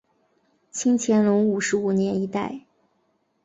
[0.71, 2.65] 清乾隆五十五年一带。